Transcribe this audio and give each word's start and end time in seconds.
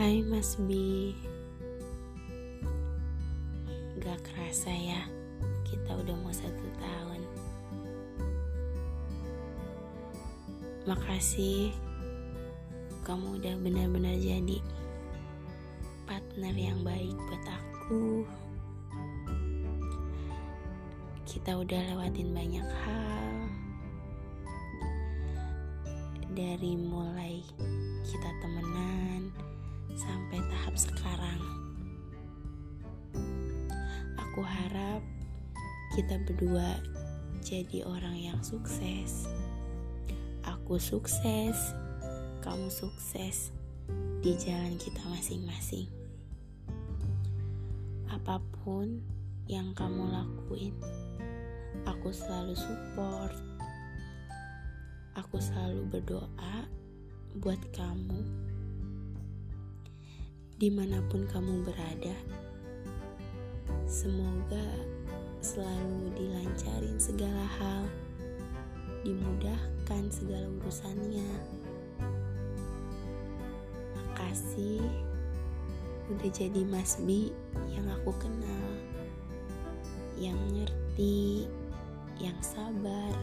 Hai 0.00 0.24
Mas 0.24 0.56
B. 0.56 0.72
Gak 4.00 4.16
kerasa 4.24 4.72
ya 4.72 5.04
Kita 5.60 5.92
udah 5.92 6.16
mau 6.24 6.32
satu 6.32 6.64
tahun. 6.80 7.20
Makasih 10.88 11.76
Kamu 13.04 13.44
udah 13.44 13.52
benar-benar 13.60 14.16
jadi 14.16 14.64
Partner 16.08 16.54
yang 16.56 16.80
baik 16.80 17.12
buat 17.12 17.44
aku. 17.44 18.24
Kita 21.28 21.60
udah 21.60 21.80
lewatin 21.92 22.32
banyak 22.32 22.64
hal. 22.88 23.36
Dari 26.32 26.72
mulai 26.88 27.44
kita 28.08 28.32
temenan 28.40 29.28
sampai 29.96 30.38
tahap 30.50 30.74
sekarang. 30.76 31.40
Aku 34.18 34.42
harap 34.44 35.02
kita 35.96 36.22
berdua 36.22 36.78
jadi 37.42 37.82
orang 37.82 38.14
yang 38.14 38.38
sukses. 38.46 39.26
Aku 40.46 40.78
sukses, 40.78 41.74
kamu 42.44 42.70
sukses 42.70 43.50
di 44.22 44.36
jalan 44.38 44.78
kita 44.78 45.02
masing-masing. 45.10 45.90
Apa 48.06 48.38
pun 48.62 49.02
yang 49.50 49.74
kamu 49.74 50.14
lakuin, 50.14 50.76
aku 51.88 52.14
selalu 52.14 52.54
support. 52.54 53.34
Aku 55.18 55.42
selalu 55.42 55.90
berdoa 55.90 56.70
buat 57.42 57.58
kamu 57.74 58.49
di 60.60 60.68
mana 60.68 61.00
pun 61.08 61.24
kamu 61.24 61.64
berada. 61.64 62.12
Semoga 63.88 64.60
selalu 65.40 66.12
dilancarin 66.12 67.00
segala 67.00 67.48
hal, 67.56 67.88
dimudahkan 69.00 70.04
segala 70.12 70.44
urusannya. 70.60 71.32
Makasih 73.96 74.84
udah 76.12 76.28
jadi 76.28 76.60
Mas 76.68 77.00
Bi 77.08 77.32
yang 77.72 77.88
aku 77.88 78.12
kenal, 78.20 78.68
yang 80.20 80.36
ngerti, 80.52 81.48
yang 82.20 82.36
sabar. 82.44 83.16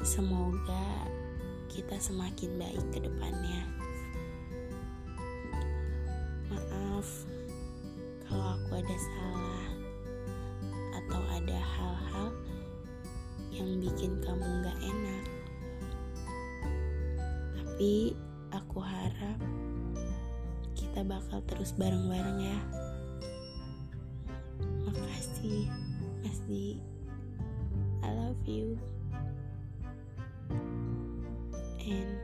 Semoga 0.00 1.04
kita 1.68 2.00
semakin 2.00 2.56
baik 2.56 2.84
ke 2.88 3.04
depannya. 3.04 3.81
Ada 8.82 8.98
salah 8.98 9.66
atau 10.98 11.22
ada 11.38 11.54
hal-hal 11.54 12.28
yang 13.54 13.78
bikin 13.78 14.18
kamu 14.26 14.42
gak 14.66 14.78
enak. 14.82 15.24
Tapi 17.62 18.18
aku 18.50 18.82
harap 18.82 19.38
kita 20.74 21.06
bakal 21.06 21.38
terus 21.46 21.70
bareng-bareng 21.78 22.42
ya. 22.42 22.58
Makasih, 24.82 25.70
Mas 26.26 26.42
Di. 26.50 26.82
I 28.02 28.10
love 28.18 28.42
you. 28.50 28.74
And 31.86 32.18